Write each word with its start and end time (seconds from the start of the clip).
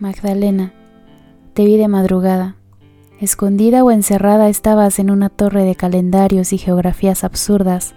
Magdalena, 0.00 0.72
te 1.54 1.64
vi 1.64 1.76
de 1.76 1.88
madrugada. 1.88 2.54
Escondida 3.18 3.82
o 3.82 3.90
encerrada 3.90 4.48
estabas 4.48 5.00
en 5.00 5.10
una 5.10 5.28
torre 5.28 5.64
de 5.64 5.74
calendarios 5.74 6.52
y 6.52 6.58
geografías 6.58 7.24
absurdas 7.24 7.94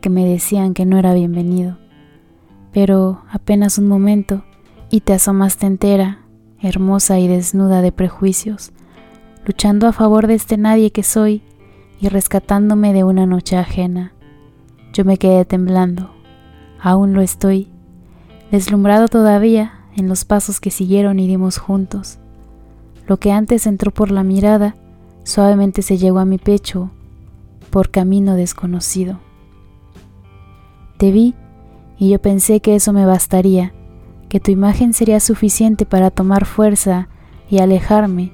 que 0.00 0.10
me 0.10 0.24
decían 0.24 0.74
que 0.74 0.86
no 0.86 0.96
era 0.96 1.12
bienvenido. 1.12 1.76
Pero 2.72 3.22
apenas 3.32 3.78
un 3.78 3.88
momento 3.88 4.44
y 4.90 5.00
te 5.00 5.12
asomaste 5.12 5.66
entera, 5.66 6.20
hermosa 6.60 7.18
y 7.18 7.26
desnuda 7.26 7.82
de 7.82 7.90
prejuicios, 7.90 8.70
luchando 9.44 9.88
a 9.88 9.92
favor 9.92 10.28
de 10.28 10.34
este 10.34 10.56
nadie 10.56 10.92
que 10.92 11.02
soy 11.02 11.42
y 12.00 12.10
rescatándome 12.10 12.92
de 12.92 13.02
una 13.02 13.26
noche 13.26 13.56
ajena. 13.56 14.12
Yo 14.92 15.04
me 15.04 15.16
quedé 15.16 15.44
temblando, 15.44 16.14
aún 16.80 17.12
lo 17.12 17.22
estoy, 17.22 17.72
deslumbrado 18.52 19.08
todavía 19.08 19.79
en 20.00 20.08
los 20.08 20.24
pasos 20.24 20.60
que 20.60 20.70
siguieron 20.70 21.20
y 21.20 21.28
dimos 21.28 21.58
juntos. 21.58 22.18
Lo 23.06 23.18
que 23.18 23.32
antes 23.32 23.66
entró 23.66 23.92
por 23.92 24.10
la 24.10 24.24
mirada, 24.24 24.74
suavemente 25.22 25.82
se 25.82 25.98
llegó 25.98 26.18
a 26.18 26.24
mi 26.24 26.38
pecho 26.38 26.90
por 27.70 27.90
camino 27.90 28.34
desconocido. 28.34 29.20
Te 30.98 31.12
vi 31.12 31.34
y 31.98 32.10
yo 32.10 32.20
pensé 32.20 32.60
que 32.60 32.74
eso 32.74 32.92
me 32.92 33.06
bastaría, 33.06 33.72
que 34.28 34.40
tu 34.40 34.50
imagen 34.50 34.92
sería 34.92 35.20
suficiente 35.20 35.86
para 35.86 36.10
tomar 36.10 36.44
fuerza 36.44 37.08
y 37.48 37.58
alejarme, 37.58 38.32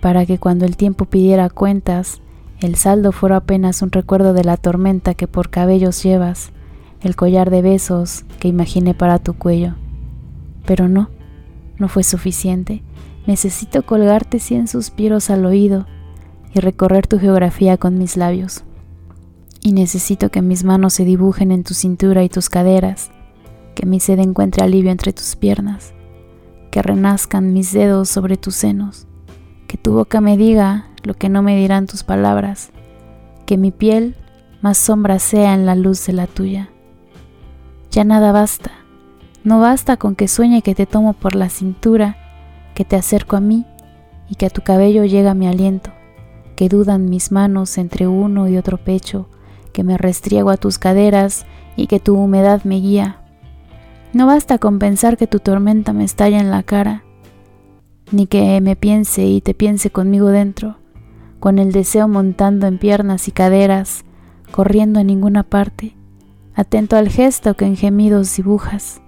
para 0.00 0.26
que 0.26 0.38
cuando 0.38 0.64
el 0.64 0.76
tiempo 0.76 1.04
pidiera 1.04 1.50
cuentas, 1.50 2.20
el 2.60 2.76
saldo 2.76 3.12
fuera 3.12 3.36
apenas 3.36 3.82
un 3.82 3.90
recuerdo 3.90 4.32
de 4.32 4.44
la 4.44 4.56
tormenta 4.56 5.14
que 5.14 5.26
por 5.26 5.50
cabellos 5.50 6.02
llevas, 6.02 6.50
el 7.00 7.16
collar 7.16 7.50
de 7.50 7.62
besos 7.62 8.24
que 8.38 8.48
imaginé 8.48 8.94
para 8.94 9.18
tu 9.18 9.34
cuello. 9.34 9.74
Pero 10.66 10.88
no, 10.88 11.10
no 11.78 11.88
fue 11.88 12.02
suficiente. 12.02 12.82
Necesito 13.26 13.84
colgarte 13.84 14.38
cien 14.38 14.68
suspiros 14.68 15.30
al 15.30 15.44
oído 15.46 15.86
y 16.54 16.60
recorrer 16.60 17.06
tu 17.06 17.18
geografía 17.18 17.76
con 17.76 17.98
mis 17.98 18.16
labios. 18.16 18.64
Y 19.60 19.72
necesito 19.72 20.30
que 20.30 20.42
mis 20.42 20.62
manos 20.62 20.94
se 20.94 21.04
dibujen 21.04 21.50
en 21.50 21.64
tu 21.64 21.74
cintura 21.74 22.22
y 22.22 22.28
tus 22.28 22.50
caderas, 22.50 23.10
que 23.74 23.86
mi 23.86 23.98
sed 23.98 24.18
encuentre 24.18 24.62
alivio 24.62 24.90
entre 24.90 25.12
tus 25.12 25.36
piernas, 25.36 25.94
que 26.70 26.82
renazcan 26.82 27.52
mis 27.52 27.72
dedos 27.72 28.10
sobre 28.10 28.36
tus 28.36 28.54
senos, 28.54 29.06
que 29.66 29.78
tu 29.78 29.94
boca 29.94 30.20
me 30.20 30.36
diga 30.36 30.90
lo 31.02 31.14
que 31.14 31.28
no 31.28 31.42
me 31.42 31.56
dirán 31.56 31.86
tus 31.86 32.04
palabras, 32.04 32.70
que 33.46 33.56
mi 33.56 33.70
piel 33.70 34.16
más 34.60 34.78
sombra 34.78 35.18
sea 35.18 35.54
en 35.54 35.66
la 35.66 35.74
luz 35.74 36.06
de 36.06 36.12
la 36.12 36.26
tuya. 36.26 36.70
Ya 37.90 38.04
nada 38.04 38.32
basta 38.32 38.83
no 39.44 39.60
basta 39.60 39.98
con 39.98 40.16
que 40.16 40.26
sueñe 40.26 40.62
que 40.62 40.74
te 40.74 40.86
tomo 40.86 41.12
por 41.12 41.34
la 41.34 41.50
cintura, 41.50 42.16
que 42.74 42.86
te 42.86 42.96
acerco 42.96 43.36
a 43.36 43.40
mí 43.40 43.66
y 44.28 44.36
que 44.36 44.46
a 44.46 44.50
tu 44.50 44.62
cabello 44.62 45.04
llega 45.04 45.34
mi 45.34 45.46
aliento, 45.46 45.90
que 46.56 46.70
dudan 46.70 47.10
mis 47.10 47.30
manos 47.30 47.76
entre 47.76 48.06
uno 48.08 48.48
y 48.48 48.56
otro 48.56 48.78
pecho, 48.78 49.28
que 49.72 49.84
me 49.84 49.98
restriego 49.98 50.48
a 50.48 50.56
tus 50.56 50.78
caderas 50.78 51.44
y 51.76 51.88
que 51.88 52.00
tu 52.00 52.16
humedad 52.16 52.64
me 52.64 52.76
guía. 52.76 53.20
No 54.14 54.26
basta 54.26 54.58
con 54.58 54.78
pensar 54.78 55.18
que 55.18 55.26
tu 55.26 55.40
tormenta 55.40 55.92
me 55.92 56.04
estalla 56.04 56.40
en 56.40 56.50
la 56.50 56.62
cara, 56.62 57.04
ni 58.12 58.26
que 58.26 58.62
me 58.62 58.76
piense 58.76 59.26
y 59.26 59.42
te 59.42 59.52
piense 59.52 59.90
conmigo 59.90 60.28
dentro, 60.28 60.78
con 61.38 61.58
el 61.58 61.70
deseo 61.70 62.08
montando 62.08 62.66
en 62.66 62.78
piernas 62.78 63.28
y 63.28 63.32
caderas, 63.32 64.04
corriendo 64.52 65.00
a 65.00 65.04
ninguna 65.04 65.42
parte, 65.42 65.96
atento 66.54 66.96
al 66.96 67.10
gesto 67.10 67.54
que 67.54 67.66
en 67.66 67.76
gemidos 67.76 68.34
dibujas. 68.36 69.02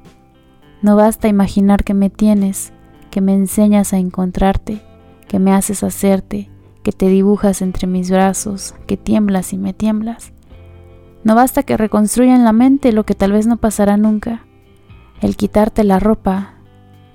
No 0.83 0.97
basta 0.97 1.29
imaginar 1.29 1.85
que 1.85 1.95
me 1.95 2.11
tienes, 2.11 2.73
que 3.11 3.21
me 3.21 3.35
enseñas 3.35 3.93
a 3.93 3.99
encontrarte, 3.99 4.83
que 5.27 5.39
me 5.39 5.53
haces 5.53 5.83
hacerte, 5.83 6.51
que 6.83 6.92
te 6.92 7.09
dibujas 7.09 7.63
entre 7.63 7.87
mis 7.87 8.11
brazos, 8.11 8.75
que 8.86 8.97
tiemblas 8.97 9.53
y 9.53 9.59
me 9.59 9.73
tiemblas. 9.73 10.33
No 11.25 11.35
basta 11.35 11.63
que 11.63 11.77
reconstruya 11.77 12.36
en 12.36 12.45
la 12.45 12.53
mente 12.53 12.92
lo 12.92 13.05
que 13.05 13.15
tal 13.15 13.33
vez 13.33 13.47
no 13.47 13.57
pasará 13.57 13.97
nunca, 13.97 14.47
el 15.20 15.36
quitarte 15.36 15.83
la 15.83 15.98
ropa 15.98 16.55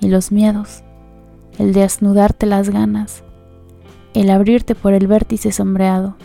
y 0.02 0.10
los 0.10 0.32
miedos, 0.32 0.84
el 1.58 1.72
desnudarte 1.72 2.48
las 2.48 2.70
ganas, 2.70 3.24
el 4.14 4.30
abrirte 4.30 4.76
por 4.76 4.94
el 4.94 5.08
vértice 5.08 5.52
sombreado, 5.52 6.18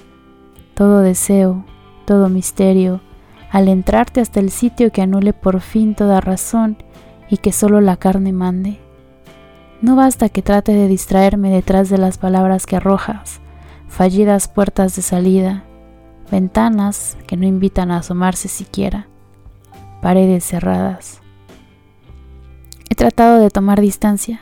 todo 0.74 1.00
deseo, 1.00 1.64
todo 2.06 2.28
misterio, 2.28 3.02
al 3.50 3.68
entrarte 3.68 4.20
hasta 4.20 4.40
el 4.40 4.50
sitio 4.50 4.90
que 4.90 5.02
anule 5.02 5.32
por 5.32 5.60
fin 5.60 5.94
toda 5.94 6.20
razón 6.20 6.78
y 7.28 7.38
que 7.38 7.52
solo 7.52 7.80
la 7.80 7.96
carne 7.96 8.32
mande. 8.32 8.78
No 9.82 9.96
basta 9.96 10.28
que 10.28 10.42
trate 10.42 10.72
de 10.72 10.88
distraerme 10.88 11.50
detrás 11.50 11.90
de 11.90 11.98
las 11.98 12.18
palabras 12.18 12.66
que 12.66 12.76
arrojas, 12.76 13.40
fallidas 13.88 14.48
puertas 14.48 14.96
de 14.96 15.02
salida, 15.02 15.64
ventanas 16.30 17.16
que 17.26 17.36
no 17.36 17.46
invitan 17.46 17.90
a 17.90 17.98
asomarse 17.98 18.48
siquiera, 18.48 19.06
paredes 20.00 20.44
cerradas. 20.44 21.20
He 22.88 22.94
tratado 22.94 23.38
de 23.38 23.50
tomar 23.50 23.80
distancia, 23.80 24.40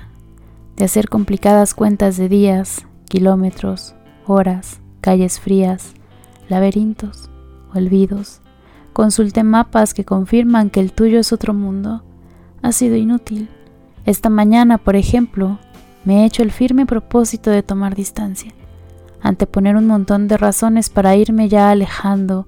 de 0.76 0.84
hacer 0.84 1.08
complicadas 1.08 1.74
cuentas 1.74 2.16
de 2.16 2.28
días, 2.28 2.86
kilómetros, 3.08 3.94
horas, 4.26 4.80
calles 5.00 5.40
frías, 5.40 5.94
laberintos, 6.48 7.30
olvidos. 7.74 8.40
Consulté 8.92 9.42
mapas 9.42 9.94
que 9.94 10.04
confirman 10.04 10.70
que 10.70 10.80
el 10.80 10.92
tuyo 10.92 11.18
es 11.18 11.32
otro 11.32 11.52
mundo 11.52 12.04
ha 12.64 12.72
sido 12.72 12.96
inútil. 12.96 13.50
Esta 14.06 14.30
mañana, 14.30 14.78
por 14.78 14.96
ejemplo, 14.96 15.58
me 16.06 16.22
he 16.22 16.24
hecho 16.24 16.42
el 16.42 16.50
firme 16.50 16.86
propósito 16.86 17.50
de 17.50 17.62
tomar 17.62 17.94
distancia, 17.94 18.52
anteponer 19.20 19.76
un 19.76 19.86
montón 19.86 20.28
de 20.28 20.38
razones 20.38 20.88
para 20.88 21.14
irme 21.14 21.50
ya 21.50 21.68
alejando 21.68 22.46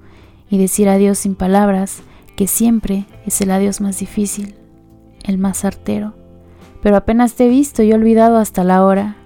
y 0.49 0.57
decir 0.57 0.89
adiós 0.89 1.19
sin 1.19 1.35
palabras, 1.35 2.01
que 2.35 2.47
siempre 2.47 3.05
es 3.27 3.43
el 3.43 3.51
adiós 3.51 3.83
más 3.83 3.99
difícil, 3.99 4.55
el 5.23 5.37
más 5.37 5.67
artero. 5.67 6.15
Pero 6.83 6.97
apenas 6.97 7.35
te 7.35 7.45
he 7.45 7.51
visto 7.51 7.83
y 7.83 7.93
olvidado 7.93 8.39
hasta 8.39 8.65
la 8.65 8.87
hora. 8.87 9.17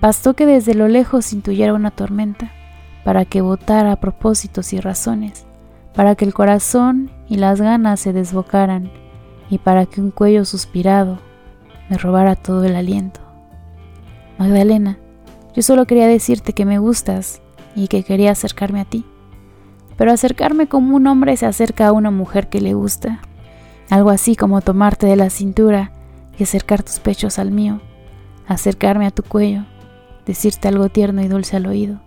Bastó 0.00 0.34
que 0.34 0.46
desde 0.46 0.74
lo 0.74 0.86
lejos 0.86 1.32
intuyera 1.32 1.74
una 1.74 1.90
tormenta, 1.90 2.52
para 3.04 3.24
que 3.24 3.40
votara 3.40 3.96
propósitos 3.96 4.72
y 4.74 4.78
razones, 4.78 5.44
para 5.92 6.14
que 6.14 6.24
el 6.24 6.34
corazón 6.34 7.10
y 7.28 7.36
las 7.36 7.60
ganas 7.60 7.98
se 7.98 8.12
desbocaran 8.12 8.92
y 9.50 9.58
para 9.58 9.86
que 9.86 10.00
un 10.00 10.10
cuello 10.10 10.44
suspirado 10.44 11.18
me 11.88 11.98
robara 11.98 12.36
todo 12.36 12.64
el 12.64 12.76
aliento. 12.76 13.20
Magdalena, 14.38 14.98
yo 15.54 15.62
solo 15.62 15.86
quería 15.86 16.08
decirte 16.08 16.52
que 16.52 16.64
me 16.64 16.78
gustas 16.78 17.40
y 17.76 17.88
que 17.88 18.02
quería 18.02 18.32
acercarme 18.32 18.80
a 18.80 18.84
ti, 18.84 19.04
pero 19.96 20.12
acercarme 20.12 20.66
como 20.66 20.96
un 20.96 21.06
hombre 21.06 21.36
se 21.36 21.46
acerca 21.46 21.86
a 21.86 21.92
una 21.92 22.10
mujer 22.10 22.48
que 22.48 22.60
le 22.60 22.74
gusta, 22.74 23.20
algo 23.90 24.10
así 24.10 24.34
como 24.34 24.60
tomarte 24.60 25.06
de 25.06 25.16
la 25.16 25.30
cintura 25.30 25.92
y 26.38 26.42
acercar 26.42 26.82
tus 26.82 26.98
pechos 26.98 27.38
al 27.38 27.50
mío, 27.50 27.80
acercarme 28.46 29.06
a 29.06 29.10
tu 29.10 29.22
cuello, 29.22 29.64
decirte 30.26 30.68
algo 30.68 30.88
tierno 30.88 31.22
y 31.22 31.28
dulce 31.28 31.56
al 31.56 31.66
oído, 31.66 32.00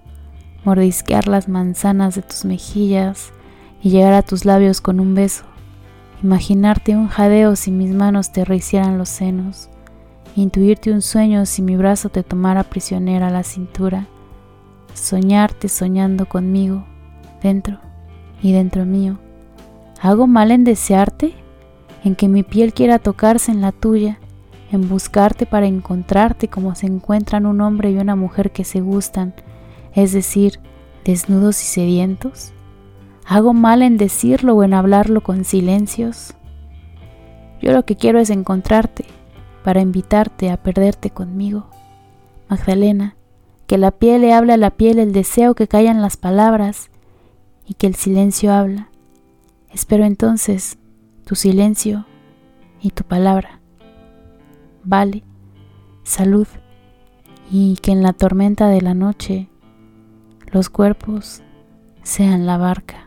mordisquear 0.65 1.27
las 1.27 1.47
manzanas 1.47 2.15
de 2.15 2.23
tus 2.23 2.43
mejillas 2.43 3.31
y 3.81 3.91
llegar 3.91 4.13
a 4.13 4.23
tus 4.23 4.43
labios 4.43 4.81
con 4.81 4.99
un 4.99 5.15
beso 5.15 5.45
Imaginarte 6.23 6.95
un 6.95 7.09
jadeo 7.09 7.55
si 7.55 7.69
mis 7.69 7.91
manos 7.91 8.31
te 8.31 8.43
rehicieran 8.43 8.97
los 8.97 9.07
senos, 9.07 9.69
intuirte 10.35 10.91
un 10.91 11.03
sueño 11.03 11.45
si 11.45 11.61
mi 11.61 11.75
brazo 11.77 12.09
te 12.09 12.23
tomara 12.23 12.63
prisionera 12.63 13.27
a 13.27 13.31
la 13.31 13.43
cintura, 13.43 14.07
soñarte 14.95 15.69
soñando 15.69 16.25
conmigo, 16.25 16.83
dentro 17.43 17.77
y 18.41 18.51
dentro 18.51 18.83
mío. 18.83 19.19
¿Hago 20.01 20.25
mal 20.25 20.51
en 20.51 20.63
desearte? 20.63 21.35
¿En 22.03 22.15
que 22.15 22.27
mi 22.27 22.41
piel 22.41 22.73
quiera 22.73 22.97
tocarse 22.97 23.51
en 23.51 23.61
la 23.61 23.71
tuya? 23.71 24.19
¿En 24.71 24.89
buscarte 24.89 25.45
para 25.45 25.67
encontrarte 25.67 26.47
como 26.47 26.73
se 26.73 26.87
encuentran 26.87 27.45
un 27.45 27.61
hombre 27.61 27.91
y 27.91 27.97
una 27.97 28.15
mujer 28.15 28.51
que 28.51 28.63
se 28.63 28.81
gustan, 28.81 29.35
es 29.93 30.13
decir, 30.13 30.59
desnudos 31.05 31.61
y 31.61 31.65
sedientos? 31.65 32.53
¿Hago 33.29 33.53
mal 33.53 33.81
en 33.81 33.97
decirlo 33.97 34.55
o 34.55 34.63
en 34.63 34.73
hablarlo 34.73 35.19
con 35.19 35.43
silencios? 35.43 36.33
Yo 37.61 37.73
lo 37.73 37.83
que 37.83 37.97
quiero 37.97 38.19
es 38.19 38.29
encontrarte 38.29 39.03
para 39.65 39.81
invitarte 39.81 40.49
a 40.49 40.55
perderte 40.55 41.09
conmigo. 41.09 41.69
Magdalena, 42.47 43.17
que 43.67 43.77
la 43.77 43.91
piel 43.91 44.21
le 44.21 44.31
habla 44.31 44.53
a 44.53 44.57
la 44.57 44.71
piel 44.71 44.97
el 44.97 45.11
deseo 45.11 45.55
que 45.55 45.67
callan 45.67 46.01
las 46.01 46.15
palabras 46.15 46.89
y 47.65 47.73
que 47.73 47.87
el 47.87 47.95
silencio 47.95 48.53
habla. 48.53 48.91
Espero 49.73 50.05
entonces 50.05 50.77
tu 51.25 51.35
silencio 51.35 52.05
y 52.81 52.91
tu 52.91 53.03
palabra. 53.03 53.59
Vale, 54.85 55.25
salud 56.03 56.47
y 57.51 57.75
que 57.81 57.91
en 57.91 58.03
la 58.03 58.13
tormenta 58.13 58.69
de 58.69 58.81
la 58.81 58.93
noche 58.93 59.49
los 60.49 60.69
cuerpos 60.69 61.43
sean 62.03 62.45
la 62.45 62.57
barca. 62.57 63.06